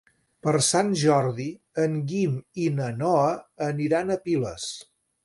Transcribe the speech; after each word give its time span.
Per 0.45 0.51
Sant 0.67 0.87
Jordi 1.01 1.45
en 1.83 1.99
Guim 2.13 2.33
i 2.63 2.65
na 2.79 2.87
Noa 3.03 3.29
aniran 3.67 4.15
a 4.15 4.19
Piles. 4.25 4.65